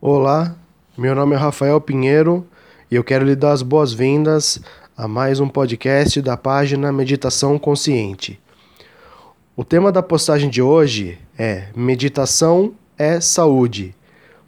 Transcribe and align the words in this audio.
Olá, 0.00 0.54
meu 0.96 1.12
nome 1.12 1.34
é 1.34 1.38
Rafael 1.38 1.80
Pinheiro 1.80 2.46
e 2.88 2.94
eu 2.94 3.02
quero 3.02 3.24
lhe 3.24 3.34
dar 3.34 3.50
as 3.50 3.62
boas-vindas 3.62 4.60
a 4.96 5.08
mais 5.08 5.40
um 5.40 5.48
podcast 5.48 6.22
da 6.22 6.36
página 6.36 6.92
Meditação 6.92 7.58
Consciente. 7.58 8.40
O 9.56 9.64
tema 9.64 9.90
da 9.90 10.00
postagem 10.00 10.48
de 10.48 10.62
hoje 10.62 11.18
é 11.36 11.64
Meditação 11.74 12.74
é 12.96 13.20
Saúde, 13.20 13.92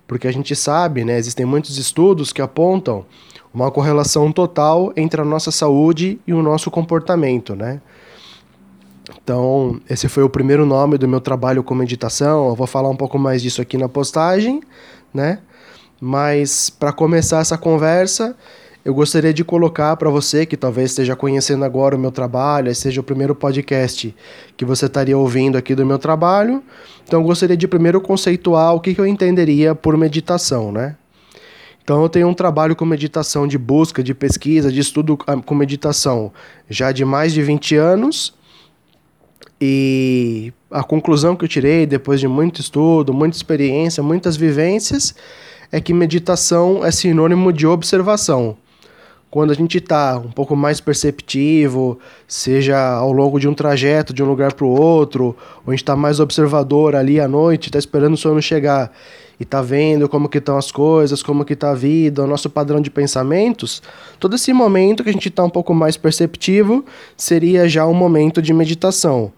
porque 0.07 0.29
a 0.29 0.33
gente 0.33 0.55
sabe, 0.55 1.05
né, 1.05 1.19
existem 1.19 1.45
muitos 1.45 1.79
estudos 1.79 2.33
que 2.33 2.41
apontam 2.41 3.05
uma 3.53 3.73
correlação 3.73 4.31
total 4.31 4.93
entre 4.97 5.21
a 5.21 5.25
nossa 5.25 5.51
saúde 5.51 6.21
e 6.29 6.33
o 6.33 6.45
nosso 6.45 6.71
comportamento, 6.71 7.57
né? 7.57 7.81
Então, 9.23 9.81
esse 9.89 10.09
foi 10.09 10.23
o 10.23 10.31
primeiro 10.31 10.65
nome 10.65 10.97
do 10.97 11.09
meu 11.09 11.21
trabalho 11.21 11.63
com 11.63 11.75
meditação. 11.75 12.49
Eu 12.49 12.55
vou 12.55 12.67
falar 12.67 12.89
um 12.89 12.97
pouco 12.97 13.19
mais 13.19 13.43
disso 13.43 13.61
aqui 13.61 13.77
na 13.77 13.89
postagem, 13.89 14.61
né? 15.13 15.39
Mas 16.01 16.71
para 16.71 16.93
começar 16.93 17.41
essa 17.41 17.59
conversa, 17.59 18.35
eu 18.83 18.95
gostaria 18.95 19.33
de 19.35 19.45
colocar 19.45 19.95
para 19.97 20.09
você 20.09 20.47
que 20.47 20.57
talvez 20.57 20.91
esteja 20.91 21.15
conhecendo 21.15 21.65
agora 21.65 21.95
o 21.95 21.99
meu 21.99 22.11
trabalho, 22.11 22.75
seja 22.75 23.01
o 23.01 23.05
primeiro 23.05 23.35
podcast 23.35 24.15
que 24.57 24.65
você 24.65 24.87
estaria 24.87 25.17
ouvindo 25.17 25.59
aqui 25.59 25.75
do 25.75 25.85
meu 25.85 25.99
trabalho. 25.99 26.63
Então, 27.07 27.21
eu 27.21 27.25
gostaria 27.25 27.57
de 27.57 27.69
primeiro 27.69 28.01
conceituar 28.01 28.75
o 28.75 28.81
que, 28.81 28.95
que 28.95 29.01
eu 29.01 29.07
entenderia 29.07 29.75
por 29.75 29.97
meditação, 29.99 30.73
né? 30.73 30.97
Então, 31.83 32.03
eu 32.03 32.09
tenho 32.09 32.29
um 32.29 32.35
trabalho 32.35 32.75
com 32.75 32.87
meditação 32.87 33.47
de 33.47 33.59
busca, 33.59 34.03
de 34.03 34.15
pesquisa, 34.15 34.73
de 34.73 34.81
estudo 34.81 35.17
com 35.17 35.55
meditação 35.55 36.33
já 36.69 36.91
de 36.91 37.05
mais 37.05 37.35
de 37.35 37.43
20 37.43 37.77
anos. 37.77 38.33
E 39.61 40.53
a 40.71 40.83
conclusão 40.83 41.37
que 41.37 41.45
eu 41.45 41.49
tirei 41.49 41.85
depois 41.85 42.19
de 42.19 42.27
muito 42.27 42.61
estudo, 42.61 43.13
muita 43.13 43.37
experiência, 43.37 44.03
muitas 44.03 44.37
vivências, 44.37 45.15
é 45.71 45.81
que 45.81 45.93
meditação 45.93 46.85
é 46.85 46.91
sinônimo 46.91 47.53
de 47.53 47.67
observação. 47.67 48.57
Quando 49.31 49.53
a 49.53 49.55
gente 49.55 49.79
está 49.79 50.19
um 50.19 50.33
pouco 50.33 50.57
mais 50.57 50.81
perceptivo, 50.81 52.01
seja 52.27 52.95
ao 52.95 53.13
longo 53.13 53.39
de 53.39 53.47
um 53.47 53.55
trajeto 53.55 54.13
de 54.13 54.23
um 54.23 54.27
lugar 54.27 54.55
para 54.55 54.65
o 54.65 54.71
outro, 54.71 55.37
ou 55.65 55.69
a 55.69 55.71
gente 55.71 55.83
está 55.83 55.95
mais 55.95 56.19
observador 56.19 56.97
ali 56.97 57.21
à 57.21 57.29
noite, 57.29 57.69
está 57.69 57.79
esperando 57.79 58.15
o 58.15 58.17
sono 58.17 58.43
chegar 58.43 58.91
e 59.39 59.45
está 59.45 59.63
vendo 59.63 60.09
como 60.09 60.29
que 60.29 60.39
estão 60.39 60.57
as 60.59 60.73
coisas, 60.73 61.23
como 61.23 61.45
que 61.45 61.53
está 61.53 61.71
a 61.71 61.75
vida, 61.75 62.25
o 62.25 62.27
nosso 62.27 62.51
padrão 62.51 62.81
de 62.81 62.91
pensamentos, 62.91 63.81
todo 64.19 64.35
esse 64.35 64.53
momento 64.53 65.05
que 65.05 65.11
a 65.11 65.13
gente 65.13 65.29
está 65.29 65.45
um 65.45 65.51
pouco 65.51 65.73
mais 65.73 65.97
perceptivo 65.97 66.85
seria 67.17 67.69
já 67.69 67.87
um 67.87 67.95
momento 67.95 68.43
de 68.43 68.53
meditação. 68.53 69.33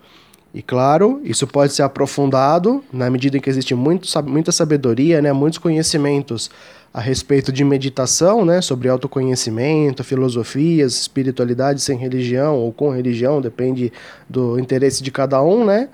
E 0.55 0.61
claro, 0.61 1.20
isso 1.25 1.47
pode 1.47 1.72
ser 1.72 1.83
aprofundado 1.83 2.84
na 2.92 3.08
medida 3.08 3.39
em 3.39 3.41
que 3.41 3.48
existe 3.48 3.75
muito, 3.75 4.06
muita 4.25 4.53
sabedoria, 4.53 5.22
né, 5.22 5.33
muitos 5.33 5.59
conhecimentos 5.59 6.50
a 6.92 7.00
respeito 7.00 7.50
de 7.50 7.64
meditação, 7.64 8.44
né, 8.44 8.61
sobre 8.61 8.86
autoconhecimento, 8.89 10.05
filosofias, 10.05 10.92
espiritualidade 10.92 11.81
sem 11.81 11.97
religião 11.97 12.56
ou 12.56 12.70
com 12.70 12.91
religião, 12.91 13.41
depende 13.41 13.91
do 14.28 14.59
interesse 14.59 15.03
de 15.03 15.11
cada 15.11 15.42
um, 15.42 15.64
né? 15.64 15.89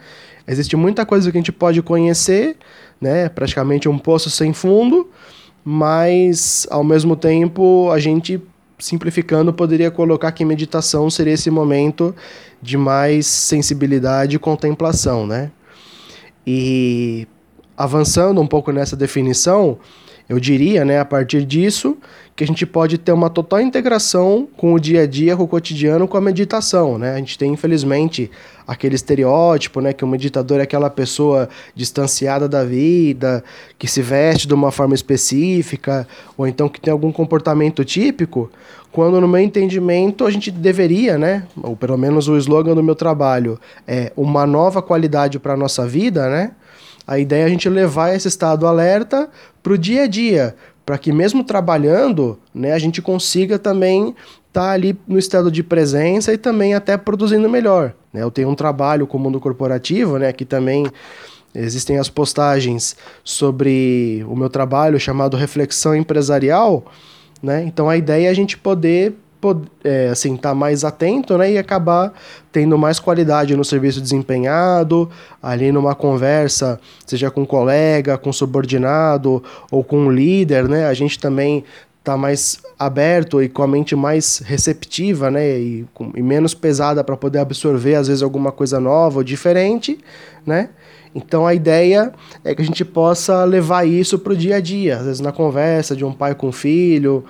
Existe 0.47 0.75
muita 0.77 1.07
coisa 1.07 1.31
que 1.31 1.39
a 1.39 1.41
gente 1.41 1.53
pode 1.53 1.81
conhecer, 1.83 2.57
né, 3.01 3.29
praticamente 3.29 3.89
um 3.89 3.97
poço 3.97 4.29
sem 4.29 4.53
fundo, 4.53 5.09
mas 5.65 6.67
ao 6.69 6.83
mesmo 6.83 7.15
tempo 7.15 7.91
a 7.93 7.99
gente 8.01 8.43
simplificando, 8.79 9.53
poderia 9.53 9.91
colocar 9.91 10.33
que 10.33 10.45
meditação 10.45 11.11
seria 11.11 11.35
esse 11.35 11.51
momento 11.51 12.15
de 12.63 12.77
mais 12.77 13.27
sensibilidade 13.27 14.37
e 14.37 14.39
contemplação, 14.39 15.27
né? 15.27 15.51
E 16.47 17.27
avançando 17.77 18.41
um 18.41 18.47
pouco 18.47 18.73
nessa 18.73 18.97
definição, 18.97 19.79
eu 20.29 20.39
diria, 20.39 20.85
né, 20.85 21.01
a 21.01 21.05
partir 21.05 21.45
disso, 21.45 21.97
que 22.37 22.45
a 22.45 22.47
gente 22.47 22.65
pode 22.67 22.99
ter 22.99 23.13
uma 23.13 23.31
total 23.31 23.61
integração 23.61 24.47
com 24.57 24.75
o 24.75 24.79
dia 24.79 25.03
a 25.03 25.07
dia, 25.07 25.37
com 25.37 25.43
o 25.43 25.49
cotidiano, 25.49 26.07
com 26.07 26.17
a 26.17 26.21
meditação, 26.21 26.99
né? 26.99 27.15
A 27.15 27.17
gente 27.17 27.37
tem, 27.37 27.53
infelizmente, 27.53 28.31
aquele 28.67 28.95
estereótipo, 28.95 29.81
né, 29.81 29.93
que 29.93 30.05
o 30.05 30.07
meditador 30.07 30.61
é 30.61 30.63
aquela 30.63 30.91
pessoa 30.91 31.49
distanciada 31.75 32.47
da 32.47 32.63
vida, 32.63 33.43
que 33.79 33.89
se 33.89 34.03
veste 34.03 34.47
de 34.47 34.55
uma 34.55 34.71
forma 34.71 34.95
específica, 34.95 36.07
ou 36.37 36.47
então 36.47 36.69
que 36.69 36.81
tem 36.81 36.93
algum 36.93 37.11
comportamento 37.11 37.85
típico, 37.85 38.51
quando 38.93 39.21
no 39.21 39.27
meu 39.27 39.41
entendimento 39.41 40.27
a 40.27 40.31
gente 40.31 40.51
deveria, 40.51 41.17
né, 41.17 41.45
ou 41.63 41.75
pelo 41.75 41.97
menos 41.97 42.29
o 42.29 42.37
slogan 42.37 42.75
do 42.75 42.83
meu 42.83 42.95
trabalho 42.95 43.59
é 43.87 44.13
uma 44.17 44.47
nova 44.47 44.83
qualidade 44.83 45.39
para 45.39 45.55
a 45.55 45.57
nossa 45.57 45.87
vida, 45.87 46.29
né? 46.29 46.53
A 47.09 47.19
ideia 47.19 47.45
é 47.45 47.47
a 47.47 47.49
gente 47.49 47.71
levar 47.71 48.15
esse 48.15 48.29
estado 48.29 48.67
alerta 48.67 49.31
para 49.63 49.73
o 49.73 49.79
dia 49.79 50.03
a 50.03 50.07
dia, 50.07 50.55
para 50.85 50.99
que 50.99 51.11
mesmo 51.11 51.43
trabalhando, 51.43 52.39
né, 52.55 52.75
a 52.75 52.79
gente 52.79 53.01
consiga 53.01 53.59
também 53.59 54.15
estar 54.47 54.61
tá 54.61 54.71
ali 54.71 54.95
no 55.09 55.19
estado 55.19 55.51
de 55.51 55.63
presença 55.63 56.35
e 56.35 56.37
também 56.37 56.75
até 56.75 56.99
produzindo 56.99 57.49
melhor. 57.49 57.95
Né? 58.13 58.23
Eu 58.23 58.31
tenho 58.31 58.51
um 58.51 58.55
trabalho 58.55 59.07
com 59.07 59.17
o 59.17 59.21
mundo 59.21 59.41
corporativo, 59.41 60.19
né, 60.19 60.35
que 60.35 60.45
também 60.45 60.87
existem 61.55 61.97
as 61.97 62.11
postagens 62.11 62.95
sobre 63.25 64.23
o 64.29 64.37
meu 64.37 64.51
trabalho 64.51 65.01
chamado 65.01 65.35
Reflexão 65.35 65.97
Empresarial, 65.97 66.85
né? 67.43 67.63
Então 67.65 67.89
a 67.89 67.97
ideia 67.97 68.27
é 68.27 68.31
a 68.31 68.35
gente 68.35 68.59
poder 68.59 69.15
é, 69.85 70.09
assim, 70.09 70.35
estar 70.35 70.51
tá 70.51 70.55
mais 70.55 70.85
atento 70.85 71.39
né, 71.39 71.53
e 71.53 71.59
acabar 71.59 72.13
tendo 72.51 72.77
mais 72.77 72.99
qualidade 72.99 73.57
no 73.57 73.65
serviço 73.65 74.01
desempenhado, 74.01 75.09
ali 75.43 75.71
numa 75.71 75.95
conversa, 75.95 76.81
seja 77.07 77.31
com 77.31 77.43
um 77.43 77.47
colega, 77.47 78.19
com 78.19 78.31
um 78.31 78.33
subordinado 78.33 79.43
ou 79.71 79.85
com 79.85 79.99
um 79.99 80.11
líder, 80.11 80.69
né, 80.69 80.87
a 80.87 80.95
gente 80.95 81.19
também 81.19 81.65
está 81.99 82.17
mais 82.17 82.59
aberto 82.79 83.43
e 83.43 83.49
com 83.49 83.63
a 83.63 83.67
mente 83.67 83.95
mais 83.95 84.39
receptiva 84.39 85.31
né, 85.31 85.59
e, 85.59 85.87
com, 85.93 86.11
e 86.15 86.23
menos 86.23 86.55
pesada 86.55 87.05
para 87.05 87.17
poder 87.17 87.39
absorver, 87.39 87.97
às 87.97 88.09
vezes, 88.09 88.23
alguma 88.23 88.51
coisa 88.51 88.81
nova 88.81 89.19
ou 89.19 89.25
diferente. 89.25 89.99
Né? 90.47 90.71
Então 91.15 91.47
a 91.47 91.55
ideia 91.55 92.13
é 92.45 92.55
que 92.55 92.63
a 92.63 92.65
gente 92.65 92.85
possa 92.85 93.45
levar 93.45 93.87
isso 93.87 94.19
para 94.19 94.33
o 94.33 94.37
dia 94.37 94.57
a 94.57 94.61
dia, 94.61 94.97
às 94.97 95.05
vezes 95.05 95.21
na 95.21 95.33
conversa 95.33 95.97
de 95.97 96.05
um 96.05 96.13
pai 96.13 96.35
com 96.35 96.49
um 96.49 96.53
filho, 96.53 97.25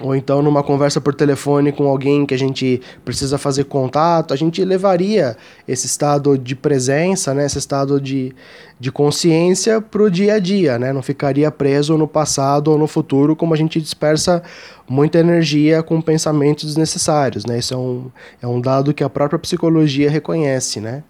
ou 0.00 0.14
então 0.14 0.42
numa 0.42 0.62
conversa 0.62 1.00
por 1.00 1.14
telefone 1.14 1.70
com 1.70 1.86
alguém 1.86 2.26
que 2.26 2.34
a 2.34 2.38
gente 2.38 2.80
precisa 3.04 3.38
fazer 3.38 3.64
contato, 3.64 4.34
a 4.34 4.36
gente 4.36 4.64
levaria 4.64 5.36
esse 5.68 5.86
estado 5.86 6.36
de 6.36 6.56
presença, 6.56 7.32
né, 7.32 7.46
esse 7.46 7.58
estado 7.58 8.00
de, 8.00 8.34
de 8.80 8.90
consciência 8.90 9.80
para 9.80 10.02
o 10.02 10.10
dia 10.10 10.34
a 10.34 10.38
dia, 10.40 10.78
né, 10.78 10.92
não 10.92 11.02
ficaria 11.02 11.48
preso 11.50 11.96
no 11.96 12.08
passado 12.08 12.72
ou 12.72 12.78
no 12.78 12.88
futuro, 12.88 13.36
como 13.36 13.54
a 13.54 13.56
gente 13.56 13.80
dispersa 13.80 14.42
muita 14.88 15.18
energia 15.18 15.82
com 15.82 16.00
pensamentos 16.00 16.64
desnecessários. 16.64 17.44
Né, 17.46 17.58
isso 17.58 17.72
é 17.72 17.76
um, 17.76 18.10
é 18.42 18.46
um 18.48 18.60
dado 18.60 18.92
que 18.92 19.04
a 19.04 19.08
própria 19.08 19.38
psicologia 19.38 20.10
reconhece, 20.10 20.80
né. 20.80 21.04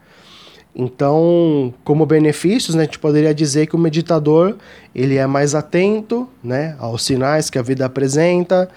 Então, 0.75 1.73
como 1.85 2.05
benefícios, 2.05 2.75
né, 2.75 2.83
a 2.83 2.85
gente 2.87 2.99
poderia 2.99 3.33
dizer 3.33 3.67
que 3.67 3.77
o 3.77 3.79
meditador 3.79 4.57
ele 4.93 5.17
é 5.17 5.27
mais 5.27 5.55
atento 5.55 6.29
né, 6.43 6.75
aos 6.81 7.05
sinais 7.05 7.49
que 7.49 7.59
a 7.59 7.63
vida 7.63 7.87
apresenta, 7.87 8.69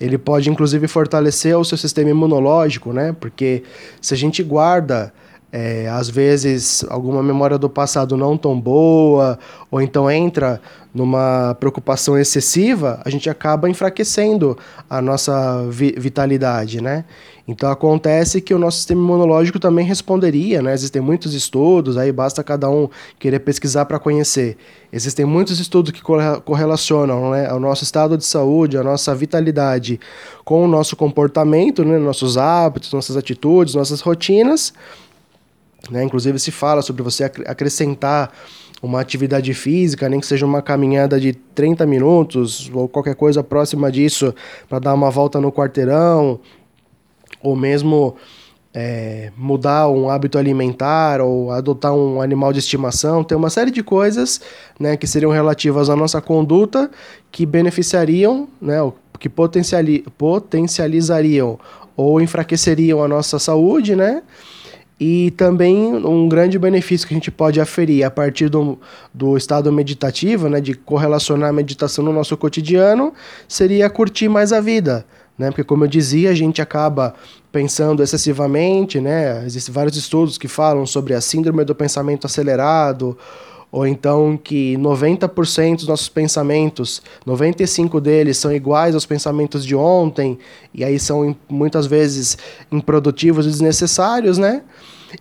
ele 0.00 0.16
pode 0.16 0.48
inclusive 0.48 0.88
fortalecer 0.88 1.56
o 1.56 1.64
seu 1.64 1.76
sistema 1.76 2.08
imunológico, 2.08 2.92
né, 2.92 3.14
porque 3.20 3.62
se 4.00 4.14
a 4.14 4.16
gente 4.16 4.42
guarda 4.42 5.12
é, 5.52 5.86
às 5.86 6.08
vezes 6.08 6.82
alguma 6.88 7.22
memória 7.22 7.58
do 7.58 7.68
passado 7.68 8.16
não 8.16 8.38
tão 8.38 8.58
boa, 8.58 9.38
ou 9.70 9.82
então 9.82 10.10
entra 10.10 10.62
numa 10.94 11.54
preocupação 11.60 12.18
excessiva, 12.18 13.00
a 13.04 13.10
gente 13.10 13.28
acaba 13.28 13.68
enfraquecendo 13.68 14.56
a 14.88 15.00
nossa 15.02 15.66
vi 15.68 15.94
vitalidade, 15.96 16.80
né? 16.80 17.04
Então 17.46 17.70
acontece 17.70 18.40
que 18.40 18.54
o 18.54 18.58
nosso 18.58 18.78
sistema 18.78 19.00
imunológico 19.00 19.58
também 19.58 19.84
responderia, 19.84 20.62
né? 20.62 20.72
Existem 20.72 21.02
muitos 21.02 21.34
estudos, 21.34 21.96
aí 21.98 22.12
basta 22.12 22.42
cada 22.42 22.70
um 22.70 22.88
querer 23.18 23.40
pesquisar 23.40 23.84
para 23.84 23.98
conhecer. 23.98 24.56
Existem 24.92 25.24
muitos 25.24 25.58
estudos 25.60 25.92
que 25.92 26.02
correlacionam 26.44 27.30
né, 27.30 27.52
o 27.52 27.58
nosso 27.58 27.84
estado 27.84 28.16
de 28.16 28.24
saúde, 28.24 28.78
a 28.78 28.82
nossa 28.82 29.14
vitalidade 29.14 29.98
com 30.44 30.64
o 30.64 30.68
nosso 30.68 30.94
comportamento, 30.94 31.84
né, 31.84 31.98
nossos 31.98 32.36
hábitos, 32.38 32.92
nossas 32.92 33.16
atitudes, 33.16 33.74
nossas 33.74 34.00
rotinas 34.00 34.72
né? 35.90 36.04
Inclusive 36.04 36.38
se 36.38 36.50
fala 36.50 36.82
sobre 36.82 37.02
você 37.02 37.24
acrescentar 37.24 38.32
uma 38.82 39.00
atividade 39.00 39.54
física, 39.54 40.08
nem 40.08 40.18
que 40.18 40.26
seja 40.26 40.44
uma 40.44 40.60
caminhada 40.60 41.20
de 41.20 41.32
30 41.32 41.86
minutos 41.86 42.70
ou 42.74 42.88
qualquer 42.88 43.14
coisa 43.14 43.42
próxima 43.42 43.92
disso 43.92 44.34
para 44.68 44.80
dar 44.80 44.94
uma 44.94 45.10
volta 45.10 45.40
no 45.40 45.52
quarteirão, 45.52 46.40
ou 47.40 47.54
mesmo 47.54 48.16
é, 48.74 49.30
mudar 49.36 49.88
um 49.88 50.08
hábito 50.08 50.38
alimentar 50.38 51.20
ou 51.20 51.50
adotar 51.50 51.94
um 51.94 52.20
animal 52.20 52.52
de 52.52 52.58
estimação. 52.58 53.22
Tem 53.22 53.36
uma 53.36 53.50
série 53.50 53.70
de 53.70 53.82
coisas 53.82 54.40
né, 54.80 54.96
que 54.96 55.06
seriam 55.06 55.30
relativas 55.30 55.88
à 55.90 55.94
nossa 55.94 56.20
conduta 56.20 56.90
que 57.30 57.44
beneficiariam, 57.44 58.48
né, 58.60 58.78
que 59.18 59.28
potenciali 59.28 60.04
potencializariam 60.16 61.58
ou 61.96 62.20
enfraqueceriam 62.20 63.02
a 63.02 63.06
nossa 63.06 63.38
saúde, 63.38 63.94
né? 63.94 64.22
E 65.04 65.32
também 65.32 65.96
um 65.96 66.28
grande 66.28 66.56
benefício 66.60 67.08
que 67.08 67.12
a 67.12 67.16
gente 67.16 67.28
pode 67.28 67.60
aferir 67.60 68.06
a 68.06 68.10
partir 68.10 68.48
do, 68.48 68.78
do 69.12 69.36
estado 69.36 69.72
meditativo, 69.72 70.48
né, 70.48 70.60
de 70.60 70.74
correlacionar 70.74 71.50
a 71.50 71.52
meditação 71.52 72.04
no 72.04 72.12
nosso 72.12 72.36
cotidiano, 72.36 73.12
seria 73.48 73.90
curtir 73.90 74.28
mais 74.28 74.52
a 74.52 74.60
vida. 74.60 75.04
Né? 75.36 75.48
Porque, 75.48 75.64
como 75.64 75.82
eu 75.82 75.88
dizia, 75.88 76.30
a 76.30 76.34
gente 76.34 76.62
acaba 76.62 77.16
pensando 77.50 78.00
excessivamente, 78.00 79.00
né? 79.00 79.44
Existem 79.44 79.74
vários 79.74 79.96
estudos 79.96 80.38
que 80.38 80.46
falam 80.46 80.86
sobre 80.86 81.14
a 81.14 81.20
síndrome 81.20 81.64
do 81.64 81.74
pensamento 81.74 82.28
acelerado, 82.28 83.18
ou 83.72 83.86
então 83.86 84.36
que 84.36 84.76
90% 84.76 85.76
dos 85.76 85.88
nossos 85.88 86.10
pensamentos, 86.10 87.00
95 87.24 87.98
deles 88.02 88.36
são 88.36 88.52
iguais 88.52 88.94
aos 88.94 89.06
pensamentos 89.06 89.64
de 89.64 89.74
ontem, 89.74 90.38
e 90.74 90.84
aí 90.84 90.98
são 90.98 91.34
muitas 91.48 91.86
vezes 91.86 92.36
improdutivos 92.70 93.46
e 93.46 93.48
desnecessários, 93.48 94.36
né? 94.36 94.62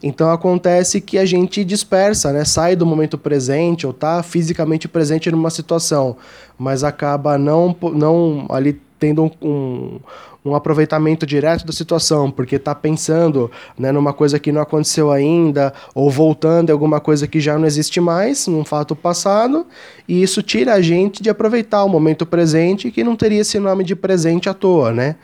Então 0.04 0.30
acontece 0.32 1.00
que 1.00 1.18
a 1.18 1.26
gente 1.26 1.64
dispersa, 1.64 2.34
né? 2.34 2.44
Sai 2.44 2.76
do 2.76 2.86
momento 2.86 3.18
presente 3.18 3.88
ou 3.88 3.94
tá 3.94 4.22
fisicamente 4.22 4.88
presente 4.88 5.32
numa 5.32 5.50
situação, 5.50 6.18
mas 6.58 6.84
acaba 6.84 7.38
não, 7.38 7.76
não 7.94 8.46
ali 8.50 8.80
tendo 9.02 9.24
um, 9.24 9.32
um, 9.42 10.00
um 10.46 10.56
aproveitamento 10.56 11.26
direto 11.26 11.66
da 11.66 11.74
situação, 11.74 12.30
porque 12.30 12.58
está 12.58 12.76
pensando 12.76 13.50
né, 13.76 13.92
numa 13.92 14.14
coisa 14.14 14.38
que 14.38 14.52
não 14.52 14.62
aconteceu 14.62 15.10
ainda, 15.10 15.74
ou 15.96 16.08
voltando 16.08 16.70
em 16.70 16.72
alguma 16.72 17.00
coisa 17.00 17.28
que 17.28 17.40
já 17.40 17.58
não 17.58 17.66
existe 17.66 18.00
mais, 18.00 18.46
num 18.46 18.64
fato 18.64 18.96
passado, 18.96 19.66
e 20.08 20.22
isso 20.22 20.44
tira 20.44 20.76
a 20.76 20.82
gente 20.82 21.24
de 21.24 21.32
aproveitar 21.32 21.84
o 21.84 21.90
momento 21.90 22.28
presente, 22.28 22.92
que 22.92 23.04
não 23.04 23.16
teria 23.16 23.42
esse 23.42 23.58
nome 23.58 23.84
de 23.84 23.96
presente 23.96 24.48
à 24.48 24.54
toa, 24.54 24.94
né? 24.94 25.16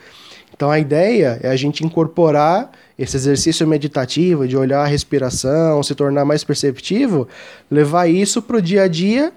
Então 0.55 0.71
a 0.71 0.79
ideia 0.79 1.39
é 1.43 1.49
a 1.49 1.55
gente 1.55 1.85
incorporar 1.85 2.71
esse 2.97 3.15
exercício 3.15 3.67
meditativo 3.67 4.47
de 4.47 4.57
olhar 4.57 4.81
a 4.81 4.87
respiração, 4.87 5.83
se 5.83 5.93
tornar 5.93 6.25
mais 6.25 6.43
perceptivo, 6.43 7.27
levar 7.69 8.07
isso 8.07 8.41
para 8.41 8.57
o 8.57 8.61
dia 8.61 8.83
a 8.83 8.87
dia 8.87 9.31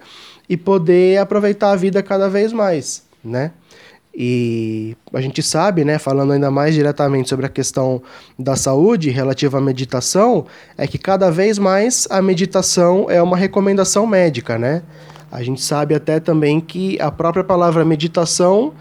e 0.49 0.57
poder 0.57 1.19
aproveitar 1.19 1.73
a 1.73 1.75
vida 1.75 2.01
cada 2.01 2.27
vez 2.27 2.51
mais, 2.51 3.03
né? 3.23 3.51
E 4.13 4.95
a 5.13 5.21
gente 5.21 5.41
sabe, 5.41 5.85
né, 5.85 5.97
falando 5.97 6.33
ainda 6.33 6.51
mais 6.51 6.75
diretamente 6.75 7.29
sobre 7.29 7.45
a 7.45 7.49
questão 7.49 8.01
da 8.37 8.55
saúde 8.55 9.09
relativa 9.09 9.57
à 9.57 9.61
meditação, 9.61 10.45
é 10.77 10.85
que 10.85 10.97
cada 10.97 11.31
vez 11.31 11.57
mais 11.57 12.07
a 12.09 12.21
meditação 12.21 13.09
é 13.09 13.21
uma 13.21 13.37
recomendação 13.37 14.05
médica, 14.05 14.57
né? 14.57 14.83
A 15.31 15.41
gente 15.41 15.61
sabe 15.61 15.95
até 15.95 16.19
também 16.19 16.59
que 16.59 16.99
a 16.99 17.09
própria 17.09 17.43
palavra 17.43 17.85
meditação 17.85 18.73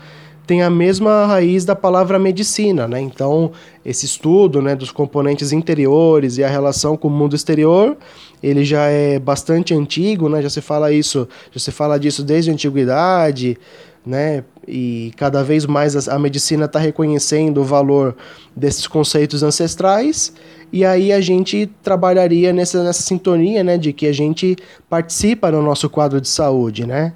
tem 0.50 0.62
a 0.62 0.68
mesma 0.68 1.26
raiz 1.26 1.64
da 1.64 1.76
palavra 1.76 2.18
medicina, 2.18 2.88
né? 2.88 3.00
Então, 3.00 3.52
esse 3.84 4.04
estudo, 4.04 4.60
né, 4.60 4.74
dos 4.74 4.90
componentes 4.90 5.52
interiores 5.52 6.38
e 6.38 6.42
a 6.42 6.48
relação 6.48 6.96
com 6.96 7.06
o 7.06 7.10
mundo 7.10 7.36
exterior, 7.36 7.96
ele 8.42 8.64
já 8.64 8.86
é 8.86 9.20
bastante 9.20 9.72
antigo, 9.72 10.28
né? 10.28 10.42
Já 10.42 10.50
se 10.50 10.60
fala 10.60 10.90
isso, 10.90 11.28
já 11.52 11.60
se 11.60 11.70
fala 11.70 12.00
disso 12.00 12.24
desde 12.24 12.50
a 12.50 12.52
antiguidade, 12.52 13.56
né? 14.04 14.44
E 14.66 15.12
cada 15.16 15.42
vez 15.42 15.66
mais 15.66 16.08
a, 16.08 16.14
a 16.14 16.18
medicina 16.18 16.66
está 16.66 16.78
reconhecendo 16.78 17.60
o 17.60 17.64
valor 17.64 18.16
desses 18.54 18.86
conceitos 18.86 19.42
ancestrais. 19.42 20.32
E 20.72 20.84
aí 20.84 21.12
a 21.12 21.20
gente 21.20 21.68
trabalharia 21.82 22.52
nessa, 22.52 22.84
nessa 22.84 23.02
sintonia, 23.02 23.64
né, 23.64 23.76
de 23.76 23.92
que 23.92 24.06
a 24.06 24.12
gente 24.12 24.56
participa 24.88 25.50
no 25.50 25.60
nosso 25.60 25.90
quadro 25.90 26.20
de 26.20 26.28
saúde, 26.28 26.86
né? 26.86 27.12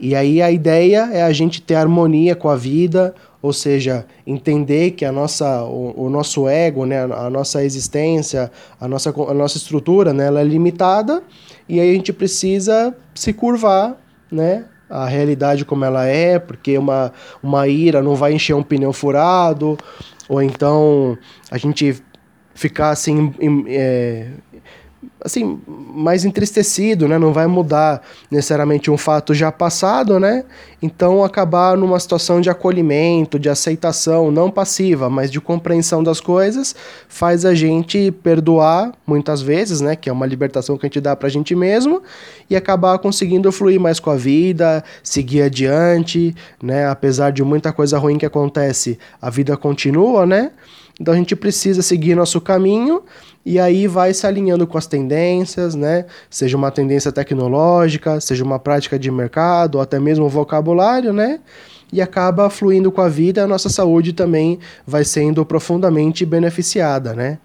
E 0.00 0.14
aí 0.14 0.42
a 0.42 0.50
ideia 0.50 1.08
é 1.12 1.22
a 1.22 1.32
gente 1.32 1.62
ter 1.62 1.76
harmonia 1.76 2.34
com 2.34 2.48
a 2.48 2.56
vida, 2.56 3.14
ou 3.40 3.52
seja, 3.52 4.04
entender 4.26 4.90
que 4.92 5.04
a 5.04 5.12
nossa, 5.12 5.62
o, 5.62 6.06
o 6.06 6.10
nosso 6.10 6.48
ego, 6.48 6.84
né, 6.84 7.04
a 7.04 7.30
nossa 7.30 7.62
existência, 7.62 8.50
a 8.80 8.88
nossa, 8.88 9.10
a 9.10 9.34
nossa 9.34 9.56
estrutura, 9.56 10.12
né, 10.12 10.26
ela 10.26 10.40
é 10.40 10.44
limitada, 10.44 11.22
e 11.68 11.78
aí 11.78 11.90
a 11.90 11.94
gente 11.94 12.12
precisa 12.12 12.92
se 13.14 13.32
curvar, 13.32 13.96
né, 14.32 14.64
a 14.88 15.06
realidade 15.06 15.64
como 15.64 15.84
ela 15.84 16.06
é, 16.06 16.38
porque 16.38 16.76
uma, 16.78 17.12
uma 17.42 17.66
ira 17.68 18.02
não 18.02 18.14
vai 18.14 18.32
encher 18.32 18.54
um 18.54 18.62
pneu 18.62 18.92
furado, 18.92 19.76
ou 20.28 20.42
então 20.42 21.16
a 21.50 21.58
gente 21.58 22.02
ficar 22.54 22.90
assim, 22.90 23.34
é, 23.68 24.28
assim, 25.20 25.60
mais 25.66 26.24
entristecido, 26.24 27.08
né? 27.08 27.18
Não 27.18 27.32
vai 27.32 27.46
mudar 27.46 28.02
necessariamente 28.30 28.90
um 28.90 28.96
fato 28.96 29.34
já 29.34 29.50
passado, 29.50 30.20
né? 30.20 30.44
Então 30.80 31.24
acabar 31.24 31.76
numa 31.76 31.98
situação 31.98 32.40
de 32.40 32.50
acolhimento, 32.50 33.38
de 33.38 33.48
aceitação, 33.48 34.30
não 34.30 34.50
passiva, 34.50 35.08
mas 35.10 35.30
de 35.30 35.40
compreensão 35.40 36.02
das 36.02 36.20
coisas, 36.20 36.76
faz 37.08 37.44
a 37.44 37.54
gente 37.54 38.10
perdoar 38.10 38.92
muitas 39.06 39.42
vezes, 39.42 39.80
né? 39.80 39.96
Que 39.96 40.08
é 40.08 40.12
uma 40.12 40.26
libertação 40.26 40.76
que 40.76 40.86
a 40.86 40.88
gente 40.88 41.00
dá 41.00 41.16
pra 41.16 41.28
gente 41.28 41.54
mesmo 41.54 42.02
e 42.48 42.54
acabar 42.54 42.98
conseguindo 42.98 43.50
fluir 43.50 43.80
mais 43.80 43.98
com 43.98 44.10
a 44.10 44.16
vida, 44.16 44.84
seguir 45.02 45.42
adiante, 45.42 46.34
né? 46.62 46.88
Apesar 46.88 47.30
de 47.30 47.42
muita 47.42 47.72
coisa 47.72 47.98
ruim 47.98 48.18
que 48.18 48.26
acontece, 48.26 48.98
a 49.20 49.30
vida 49.30 49.56
continua, 49.56 50.26
né? 50.26 50.52
Então 50.98 51.12
a 51.12 51.16
gente 51.16 51.36
precisa 51.36 51.82
seguir 51.82 52.14
nosso 52.14 52.40
caminho 52.40 53.02
e 53.44 53.60
aí 53.60 53.86
vai 53.86 54.14
se 54.14 54.26
alinhando 54.26 54.66
com 54.66 54.78
as 54.78 54.86
tendências, 54.86 55.74
né? 55.74 56.06
Seja 56.30 56.56
uma 56.56 56.70
tendência 56.70 57.12
tecnológica, 57.12 58.20
seja 58.20 58.42
uma 58.42 58.58
prática 58.58 58.98
de 58.98 59.10
mercado, 59.10 59.76
ou 59.76 59.80
até 59.80 60.00
mesmo 60.00 60.28
vocabulário, 60.28 61.12
né? 61.12 61.40
E 61.92 62.00
acaba 62.00 62.50
fluindo 62.50 62.90
com 62.90 63.00
a 63.00 63.08
vida, 63.08 63.44
a 63.44 63.46
nossa 63.46 63.68
saúde 63.68 64.12
também 64.12 64.58
vai 64.86 65.04
sendo 65.04 65.44
profundamente 65.44 66.24
beneficiada, 66.24 67.14
né? 67.14 67.38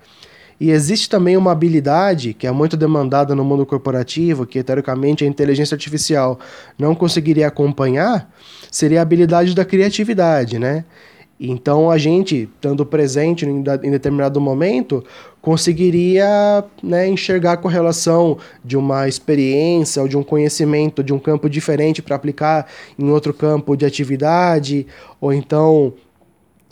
E 0.59 0.69
existe 0.69 1.09
também 1.09 1.35
uma 1.35 1.51
habilidade 1.51 2.35
que 2.35 2.45
é 2.45 2.51
muito 2.51 2.77
demandada 2.77 3.33
no 3.33 3.43
mundo 3.43 3.65
corporativo, 3.65 4.45
que 4.45 4.63
teoricamente 4.63 5.23
a 5.23 5.27
inteligência 5.27 5.73
artificial 5.75 6.39
não 6.77 6.93
conseguiria 6.93 7.47
acompanhar, 7.47 8.31
seria 8.71 8.99
a 8.99 9.01
habilidade 9.01 9.55
da 9.55 9.65
criatividade, 9.65 10.59
né? 10.59 10.85
Então 11.43 11.89
a 11.89 11.97
gente, 11.97 12.47
estando 12.53 12.85
presente 12.85 13.47
em 13.47 13.63
determinado 13.63 14.39
momento, 14.39 15.03
conseguiria 15.41 16.63
né, 16.83 17.07
enxergar 17.07 17.53
a 17.53 17.57
correlação 17.57 18.37
de 18.63 18.77
uma 18.77 19.07
experiência 19.07 20.03
ou 20.03 20.07
de 20.07 20.15
um 20.15 20.21
conhecimento 20.21 21.03
de 21.03 21.11
um 21.11 21.17
campo 21.17 21.49
diferente 21.49 21.99
para 21.99 22.15
aplicar 22.15 22.67
em 22.97 23.09
outro 23.09 23.33
campo 23.33 23.75
de 23.75 23.87
atividade, 23.87 24.85
ou 25.19 25.33
então 25.33 25.93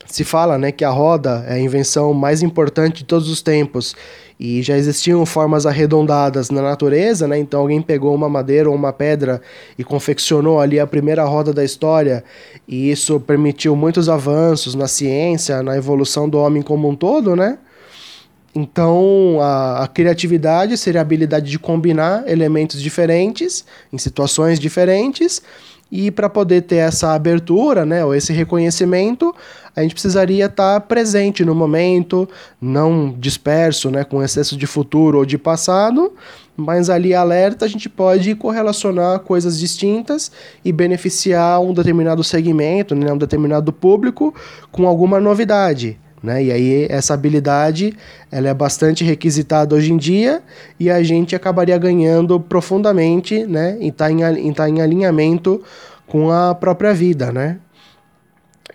se 0.09 0.23
fala 0.23 0.57
né, 0.57 0.71
que 0.71 0.83
a 0.83 0.89
roda 0.89 1.45
é 1.47 1.53
a 1.53 1.59
invenção 1.59 2.13
mais 2.13 2.41
importante 2.41 2.97
de 2.97 3.05
todos 3.05 3.29
os 3.29 3.41
tempos 3.41 3.95
e 4.39 4.61
já 4.63 4.77
existiam 4.77 5.23
formas 5.25 5.65
arredondadas 5.65 6.49
na 6.49 6.61
natureza, 6.61 7.27
né? 7.27 7.37
Então 7.37 7.59
alguém 7.59 7.81
pegou 7.81 8.15
uma 8.15 8.29
madeira 8.29 8.69
ou 8.69 8.75
uma 8.75 8.93
pedra 8.93 9.41
e 9.77 9.83
confeccionou 9.83 10.61
ali 10.61 10.79
a 10.79 10.87
primeira 10.87 11.25
roda 11.25 11.51
da 11.51 11.63
história, 11.63 12.23
e 12.65 12.89
isso 12.89 13.19
permitiu 13.19 13.75
muitos 13.75 14.07
avanços 14.07 14.75
na 14.75 14.87
ciência, 14.87 15.61
na 15.61 15.75
evolução 15.75 16.29
do 16.29 16.37
homem 16.37 16.61
como 16.61 16.87
um 16.87 16.95
todo, 16.95 17.35
né? 17.35 17.57
Então, 18.55 19.37
a, 19.41 19.83
a, 19.83 19.87
criatividade 19.87 20.75
seria 20.77 21.01
a 21.01 21.03
habilidade 21.03 21.51
de 21.51 21.59
combinar 21.59 22.23
elementos 22.27 22.81
diferentes 22.81 23.63
em 23.93 23.97
situações 23.97 24.59
diferentes 24.59 25.41
e 25.91 26.11
para 26.11 26.29
poder 26.29 26.61
ter 26.61 26.77
essa 26.77 27.13
abertura, 27.13 27.85
né, 27.85 28.05
ou 28.05 28.13
esse 28.13 28.31
reconhecimento, 28.31 29.33
a 29.75 29.81
gente 29.81 29.93
precisaria 29.93 30.45
estar 30.45 30.79
tá 30.79 30.79
presente 30.79 31.43
no 31.43 31.55
momento, 31.55 32.27
não 32.61 33.15
disperso, 33.17 33.89
né, 33.89 34.03
com 34.03 34.21
excesso 34.21 34.55
de 34.55 34.67
futuro 34.67 35.19
ou 35.19 35.25
de 35.25 35.37
passado, 35.37 36.13
mas 36.55 36.89
ali 36.89 37.13
alerta 37.13 37.65
a 37.65 37.67
gente 37.67 37.89
pode 37.89 38.35
correlacionar 38.35 39.19
coisas 39.19 39.57
distintas 39.57 40.31
e 40.63 40.71
beneficiar 40.71 41.61
um 41.61 41.73
determinado 41.73 42.23
segmento, 42.23 42.93
né, 42.93 43.11
um 43.11 43.17
determinado 43.17 43.71
público 43.71 44.33
com 44.71 44.87
alguma 44.87 45.19
novidade. 45.19 45.97
Né? 46.21 46.43
E 46.43 46.51
aí 46.51 46.87
essa 46.89 47.13
habilidade 47.13 47.95
ela 48.31 48.49
é 48.49 48.53
bastante 48.53 49.03
requisitada 49.03 49.75
hoje 49.75 49.93
em 49.93 49.97
dia 49.97 50.43
e 50.79 50.89
a 50.89 51.01
gente 51.01 51.35
acabaria 51.35 51.77
ganhando 51.77 52.39
profundamente 52.39 53.45
né? 53.45 53.77
em 53.79 53.87
estar 53.87 54.09
tá 54.09 54.11
em, 54.11 54.53
tá 54.53 54.69
em 54.69 54.81
alinhamento 54.81 55.63
com 56.05 56.29
a 56.29 56.53
própria 56.53 56.93
vida. 56.93 57.31
Né? 57.31 57.57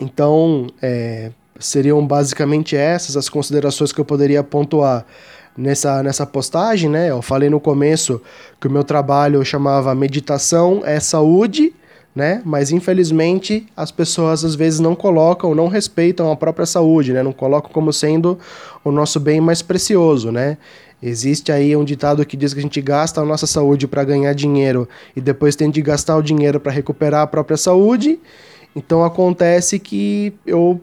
Então 0.01 0.69
é, 0.81 1.31
seriam 1.59 2.05
basicamente 2.07 2.77
essas 2.77 3.17
as 3.17 3.29
considerações 3.29 3.93
que 3.93 4.01
eu 4.01 4.05
poderia 4.05 4.43
pontuar 4.43 5.05
nessa, 5.57 6.03
nessa 6.03 6.25
postagem. 6.25 6.89
Né? 6.89 7.11
Eu 7.11 7.21
falei 7.21 7.51
no 7.51 7.61
começo 7.61 8.23
que 8.59 8.67
o 8.67 8.71
meu 8.71 8.85
trabalho 8.85 9.45
chamava 9.45 9.95
Meditação 9.95 10.83
é 10.85 10.99
Saúde 10.99 11.75
né? 12.15 12.41
Mas 12.45 12.71
infelizmente 12.71 13.67
as 13.77 13.91
pessoas 13.91 14.45
às 14.45 14.55
vezes 14.55 14.79
não 14.79 14.95
colocam, 14.95 15.55
não 15.55 15.67
respeitam 15.69 16.31
a 16.31 16.37
própria 16.37 16.65
saúde, 16.65 17.13
né? 17.13 17.23
Não 17.23 17.33
colocam 17.33 17.71
como 17.73 17.93
sendo 17.93 18.39
o 18.85 18.93
nosso 18.93 19.19
bem 19.19 19.41
mais 19.41 19.63
precioso, 19.63 20.31
né? 20.31 20.57
Existe 21.03 21.53
aí 21.53 21.77
um 21.77 21.85
ditado 21.85 22.25
que 22.25 22.37
diz 22.37 22.55
que 22.55 22.61
a 22.61 22.63
gente 22.63 22.81
gasta 22.81 23.21
a 23.21 23.25
nossa 23.25 23.47
saúde 23.47 23.87
para 23.87 24.05
ganhar 24.05 24.33
dinheiro 24.33 24.89
e 25.15 25.21
depois 25.21 25.57
tem 25.57 25.71
de 25.71 25.83
gastar 25.83 26.17
o 26.17 26.23
dinheiro 26.23 26.61
para 26.61 26.73
recuperar 26.73 27.23
a 27.23 27.27
própria 27.27 27.57
saúde. 27.57 28.19
Então 28.75 29.05
acontece 29.05 29.79
que 29.79 30.33
eu 30.47 30.81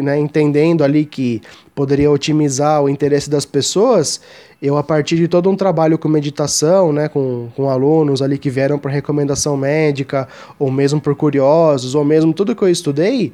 né, 0.00 0.18
entendendo 0.18 0.82
ali 0.82 1.04
que 1.04 1.42
poderia 1.74 2.10
otimizar 2.10 2.82
o 2.82 2.88
interesse 2.88 3.28
das 3.28 3.44
pessoas, 3.44 4.20
eu, 4.60 4.76
a 4.76 4.82
partir 4.82 5.16
de 5.16 5.26
todo 5.26 5.50
um 5.50 5.56
trabalho 5.56 5.98
com 5.98 6.08
meditação, 6.08 6.92
né, 6.92 7.08
com, 7.08 7.48
com 7.56 7.68
alunos 7.68 8.22
ali 8.22 8.38
que 8.38 8.48
vieram 8.48 8.78
por 8.78 8.90
recomendação 8.90 9.56
médica, 9.56 10.28
ou 10.58 10.70
mesmo 10.70 11.00
por 11.00 11.14
curiosos, 11.14 11.94
ou 11.94 12.04
mesmo 12.04 12.32
tudo 12.32 12.54
que 12.54 12.62
eu 12.62 12.68
estudei, 12.68 13.32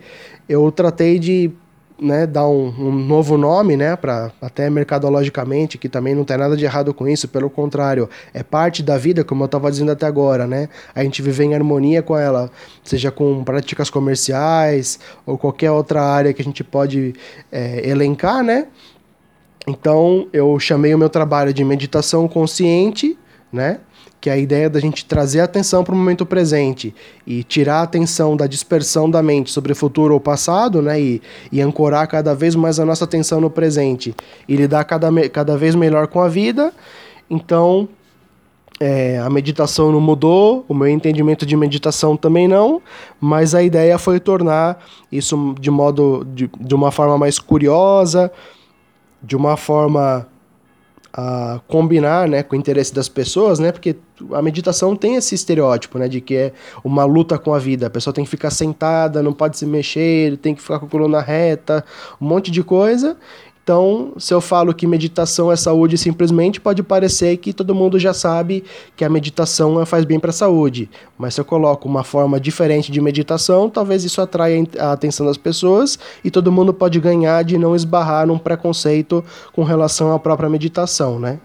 eu 0.49 0.73
tratei 0.73 1.19
de 1.19 1.51
né, 2.01 2.27
dar 2.27 2.47
um, 2.49 2.69
um, 2.69 2.93
novo 2.93 3.37
nome, 3.37 3.77
né, 3.77 3.97
para 3.97 4.31
até 4.41 4.71
mercadologicamente, 4.71 5.77
que 5.77 5.89
também 5.89 6.15
não 6.15 6.25
tem 6.25 6.37
nada 6.37 6.57
de 6.57 6.65
errado 6.65 6.95
com 6.95 7.09
isso, 7.09 7.27
pelo 7.29 7.51
contrário, 7.51 8.09
é 8.33 8.43
parte 8.43 8.83
da 8.83 8.97
vida, 8.97 9.25
como 9.25 9.43
eu 9.43 9.47
estava 9.47 9.71
dizendo 9.71 9.91
até 9.91 10.07
agora, 10.07 10.47
né, 10.47 10.69
a 10.95 11.03
gente 11.03 11.21
viver 11.21 11.45
em 11.45 11.55
harmonia 11.55 12.03
com 12.03 12.17
ela, 12.17 12.51
seja 12.85 13.11
com 13.11 13.43
práticas 13.43 13.91
comerciais 13.91 14.99
ou 15.27 15.37
qualquer 15.37 15.71
outra 15.71 16.03
área 16.03 16.33
que 16.33 16.41
a 16.41 16.45
gente 16.45 16.63
pode 16.63 17.15
é, 17.51 17.89
elencar, 17.89 18.43
né, 18.45 18.69
então 19.67 20.29
eu 20.33 20.59
chamei 20.59 20.95
o 20.95 20.99
meu 20.99 21.09
trabalho 21.09 21.53
de 21.53 21.65
meditação 21.65 22.29
consciente, 22.29 23.19
né, 23.53 23.81
que 24.21 24.29
é 24.29 24.33
a 24.33 24.37
ideia 24.37 24.69
da 24.69 24.81
gente 24.81 25.05
trazer 25.05 25.41
a 25.41 25.45
atenção 25.45 25.85
para 25.85 25.95
o 25.95 25.97
momento 25.97 26.27
presente 26.27 26.95
e 27.27 27.45
tirar 27.45 27.81
a 27.81 27.83
atenção 27.83 28.37
da 28.37 28.47
dispersão 28.47 29.09
da 29.09 29.23
mente 29.23 29.51
sobre 29.51 29.73
o 29.73 29.77
futuro 29.77 30.15
ou 30.15 30.21
passado, 30.21 30.83
né, 30.83 31.01
e, 31.01 31.23
e 31.53 31.61
ancorar 31.61 32.07
cada 32.09 32.35
vez 32.35 32.55
mais 32.55 32.81
a 32.81 32.85
nossa 32.85 33.05
atenção 33.05 33.41
no 33.41 33.51
presente 33.51 34.15
e 34.49 34.57
lidar 34.57 34.85
cada, 34.85 35.09
cada 35.29 35.57
vez 35.57 35.75
melhor 35.75 36.09
com 36.09 36.21
a 36.21 36.29
vida. 36.29 36.73
Então, 37.31 37.89
é, 38.81 39.19
a 39.19 39.29
meditação 39.29 39.91
não 39.91 40.01
mudou, 40.01 40.65
o 40.69 40.75
meu 40.75 40.89
entendimento 40.89 41.45
de 41.45 41.57
meditação 41.57 42.17
também 42.17 42.47
não, 42.47 42.81
mas 43.21 43.55
a 43.55 43.63
ideia 43.63 43.99
foi 43.99 44.21
tornar 44.21 44.85
isso 45.11 45.55
de 45.61 45.71
modo 45.71 46.25
de, 46.35 46.49
de 46.61 46.75
uma 46.75 46.93
forma 46.93 47.19
mais 47.19 47.39
curiosa, 47.39 48.31
de 49.23 49.37
uma 49.37 49.57
forma 49.57 50.27
a 51.13 51.61
combinar 51.67 52.29
né, 52.29 52.43
com 52.43 52.55
o 52.55 52.59
interesse 52.59 52.95
das 52.95 53.09
pessoas, 53.09 53.59
né? 53.59 53.73
Porque 53.73 53.97
a 54.33 54.43
meditação 54.43 54.95
tem 54.95 55.15
esse 55.15 55.35
estereótipo, 55.35 55.99
né? 55.99 56.09
De 56.09 56.21
que 56.21 56.35
é 56.35 56.53
uma 56.85 57.05
luta 57.05 57.39
com 57.39 57.55
a 57.55 57.59
vida. 57.59 57.87
A 57.87 57.91
pessoa 57.91 58.13
tem 58.13 58.25
que 58.25 58.31
ficar 58.31 58.51
sentada, 58.51 59.23
não 59.23 59.33
pode 59.33 59.57
se 59.57 59.65
mexer, 59.65 60.37
tem 60.39 60.55
que 60.55 60.63
ficar 60.63 60.79
com 60.79 60.87
a 60.87 60.89
coluna 60.89 61.21
reta, 61.21 61.85
um 62.21 62.27
monte 62.27 62.51
de 62.51 62.63
coisa. 62.63 63.17
Então, 63.69 64.15
se 64.17 64.33
eu 64.33 64.41
falo 64.41 64.73
que 64.73 64.87
meditação 64.87 65.53
é 65.53 65.57
saúde, 65.57 65.99
simplesmente 65.99 66.59
pode 66.59 66.83
parecer 66.83 67.37
que 67.37 67.53
todo 67.53 67.75
mundo 67.75 67.99
já 67.99 68.15
sabe 68.15 68.65
que 68.97 69.05
a 69.05 69.11
meditação 69.11 69.85
faz 69.85 70.07
bem 70.07 70.19
para 70.19 70.31
a 70.31 70.33
saúde. 70.33 70.89
Mas 71.19 71.35
se 71.35 71.41
eu 71.43 71.45
coloco 71.45 71.87
uma 71.87 72.03
forma 72.03 72.41
diferente 72.41 72.91
de 72.91 72.99
meditação, 72.99 73.69
talvez 73.69 74.05
isso 74.05 74.23
atraia 74.23 74.67
a 74.79 74.93
atenção 74.93 75.27
das 75.27 75.37
pessoas 75.37 75.99
e 76.25 76.31
todo 76.31 76.51
mundo 76.51 76.73
pode 76.73 76.99
ganhar 76.99 77.45
de 77.45 77.59
não 77.59 77.77
esbarrar 77.77 78.27
num 78.27 78.39
preconceito 78.39 79.23
com 79.53 79.65
relação 79.65 80.15
à 80.15 80.19
própria 80.19 80.49
meditação, 80.49 81.19
né? 81.19 81.39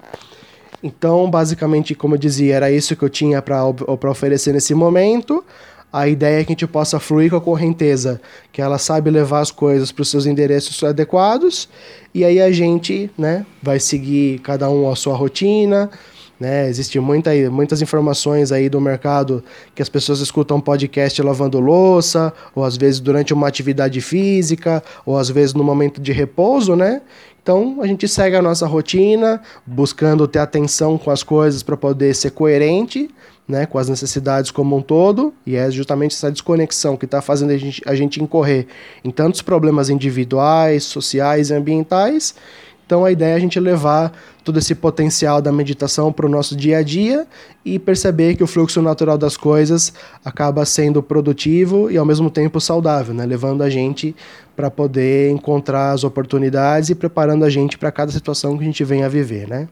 Então, 0.82 1.30
basicamente, 1.30 1.94
como 1.94 2.16
eu 2.16 2.20
dizia, 2.20 2.56
era 2.56 2.72
isso 2.72 2.96
que 2.96 3.04
eu 3.04 3.10
tinha 3.10 3.42
para 3.42 3.66
oferecer 4.10 4.54
nesse 4.54 4.74
momento. 4.74 5.44
A 5.94 6.08
ideia 6.08 6.42
é 6.42 6.44
que 6.44 6.52
a 6.52 6.56
gente 6.56 6.66
possa 6.66 7.00
fluir 7.00 7.30
com 7.30 7.36
a 7.36 7.42
correnteza, 7.42 8.20
que 8.52 8.60
ela 8.60 8.80
sabe 8.80 9.12
levar 9.12 9.42
as 9.42 9.52
coisas 9.52 9.92
para 9.92 10.02
os 10.02 10.10
seus 10.10 10.26
endereços 10.26 10.84
adequados, 10.84 11.70
e 12.12 12.26
aí 12.26 12.42
a 12.42 12.52
gente 12.52 13.12
né, 13.16 13.46
vai 13.62 13.80
seguir 13.80 14.40
cada 14.40 14.68
um 14.72 14.90
a 14.90 14.96
sua 14.96 15.16
rotina. 15.16 15.92
Né? 16.40 16.68
Existem 16.68 17.00
muita, 17.00 17.30
muitas 17.52 17.80
informações 17.80 18.52
aí 18.52 18.68
do 18.68 18.82
mercado 18.82 19.44
que 19.76 19.84
as 19.84 19.88
pessoas 19.88 20.20
escutam 20.20 20.60
podcast 20.60 21.22
lavando 21.22 21.60
louça, 21.60 22.34
ou 22.56 22.66
às 22.66 22.76
vezes 22.76 23.00
durante 23.00 23.32
uma 23.32 23.48
atividade 23.48 24.02
física, 24.02 24.84
ou 25.06 25.16
às 25.16 25.30
vezes 25.30 25.54
no 25.54 25.64
momento 25.64 26.02
de 26.02 26.12
repouso, 26.12 26.76
né? 26.76 27.04
Então 27.44 27.80
a 27.82 27.86
gente 27.86 28.08
segue 28.08 28.36
a 28.36 28.42
nossa 28.42 28.66
rotina, 28.66 29.40
buscando 29.68 30.28
ter 30.28 30.40
atenção 30.40 30.98
com 30.98 31.12
as 31.12 31.22
coisas 31.22 31.62
para 31.62 31.78
poder 31.78 32.16
ser 32.16 32.32
coerente 32.32 33.10
né, 33.48 33.66
com 33.66 33.78
as 33.78 33.90
necessidades 33.90 34.52
como 34.52 34.76
um 34.78 34.82
todo, 34.82 35.34
e 35.46 35.56
é 35.56 35.70
justamente 35.70 36.16
essa 36.16 36.32
desconexão 36.32 36.96
que 36.96 37.06
está 37.06 37.22
fazendo 37.22 37.52
a 37.52 37.58
gente, 37.58 37.82
a 37.86 37.96
gente 37.96 38.24
incorrer 38.24 38.68
em 39.04 39.12
tantos 39.12 39.42
problemas 39.42 39.90
individuais, 39.90 40.84
sociais 40.84 41.50
e 41.50 41.54
ambientais. 41.54 42.34
Então 42.94 43.04
a 43.04 43.12
ideia 43.12 43.34
é 43.34 43.36
a 43.36 43.40
gente 43.40 43.60
levar 43.60 44.14
todo 44.44 44.60
esse 44.60 44.76
potencial 44.76 45.42
da 45.42 45.52
meditação 45.52 46.14
para 46.14 46.28
o 46.28 46.30
nosso 46.30 46.56
dia 46.56 46.78
a 46.78 46.84
dia 46.84 47.26
e 47.66 47.80
perceber 47.80 48.36
que 48.36 48.44
o 48.44 48.46
fluxo 48.46 48.84
natural 48.84 49.18
das 49.18 49.36
coisas 49.36 49.92
acaba 50.24 50.64
sendo 50.64 51.02
produtivo 51.02 51.90
e 51.90 51.98
ao 51.98 52.06
mesmo 52.06 52.30
tempo 52.30 52.62
saudável, 52.62 53.12
né? 53.12 53.26
levando 53.26 53.64
a 53.64 53.70
gente 53.72 54.16
para 54.56 54.70
poder 54.70 55.32
encontrar 55.32 55.94
as 55.94 56.04
oportunidades 56.04 56.92
e 56.92 56.96
preparando 56.96 57.44
a 57.44 57.50
gente 57.50 57.80
para 57.80 57.92
cada 57.92 58.12
situação 58.12 58.56
que 58.60 58.64
a 58.64 58.68
gente 58.68 58.84
venha 58.84 59.08
a 59.08 59.10
viver. 59.10 59.48
Né? 59.48 59.68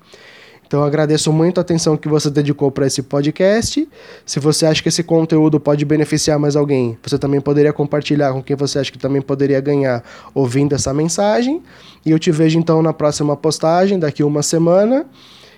Então 0.72 0.86
agradeço 0.86 1.34
muito 1.34 1.58
a 1.58 1.62
atenção 1.62 1.98
que 1.98 2.08
você 2.08 2.30
dedicou 2.30 2.72
para 2.72 2.88
esse 2.88 3.04
podcast. 3.04 3.86
Se 4.26 4.40
você 4.40 4.66
acha 4.66 4.82
que 4.82 4.88
esse 4.88 5.04
conteúdo 5.04 5.60
pode 5.60 5.84
beneficiar 5.84 6.40
mais 6.40 6.56
alguém, 6.56 6.98
você 7.04 7.20
também 7.20 7.42
poderia 7.42 7.74
compartilhar 7.74 8.32
com 8.32 8.42
quem 8.42 8.56
você 8.56 8.80
acha 8.80 8.90
que 8.90 8.98
também 8.98 9.22
poderia 9.22 9.60
ganhar 9.60 10.02
ouvindo 10.34 10.74
essa 10.74 10.94
mensagem. 10.94 11.62
E 12.06 12.12
eu 12.12 12.18
te 12.18 12.32
vejo 12.32 12.58
então 12.58 12.82
na 12.82 12.94
próxima 12.94 13.36
postagem, 13.36 14.00
daqui 14.00 14.24
uma 14.24 14.42
semana. 14.42 15.06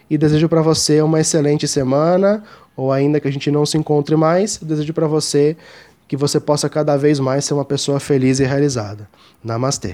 E 0.09 0.17
desejo 0.17 0.49
para 0.49 0.63
você 0.63 0.99
uma 0.99 1.19
excelente 1.19 1.67
semana, 1.67 2.43
ou 2.75 2.91
ainda 2.91 3.19
que 3.19 3.27
a 3.27 3.31
gente 3.31 3.51
não 3.51 3.67
se 3.67 3.77
encontre 3.77 4.15
mais, 4.15 4.57
desejo 4.57 4.93
para 4.93 5.05
você 5.05 5.55
que 6.07 6.17
você 6.17 6.39
possa 6.39 6.67
cada 6.67 6.97
vez 6.97 7.19
mais 7.19 7.45
ser 7.45 7.53
uma 7.53 7.63
pessoa 7.63 7.99
feliz 7.99 8.39
e 8.39 8.45
realizada. 8.45 9.07
Namastê. 9.43 9.93